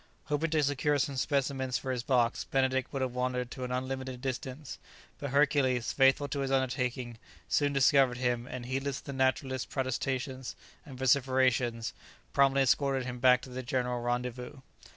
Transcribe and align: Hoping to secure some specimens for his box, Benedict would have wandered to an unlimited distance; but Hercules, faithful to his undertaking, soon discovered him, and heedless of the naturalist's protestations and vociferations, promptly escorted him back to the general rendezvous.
Hoping 0.23 0.49
to 0.49 0.63
secure 0.63 0.97
some 0.97 1.15
specimens 1.15 1.77
for 1.77 1.91
his 1.91 2.01
box, 2.01 2.43
Benedict 2.45 2.91
would 2.91 3.03
have 3.03 3.13
wandered 3.13 3.51
to 3.51 3.63
an 3.63 3.71
unlimited 3.71 4.19
distance; 4.19 4.79
but 5.19 5.29
Hercules, 5.29 5.93
faithful 5.93 6.27
to 6.29 6.39
his 6.39 6.49
undertaking, 6.49 7.19
soon 7.47 7.71
discovered 7.71 8.17
him, 8.17 8.47
and 8.47 8.65
heedless 8.65 8.97
of 8.97 9.03
the 9.03 9.13
naturalist's 9.13 9.71
protestations 9.71 10.55
and 10.87 10.97
vociferations, 10.97 11.93
promptly 12.33 12.63
escorted 12.63 13.05
him 13.05 13.19
back 13.19 13.43
to 13.43 13.49
the 13.51 13.61
general 13.61 14.01
rendezvous. 14.01 14.61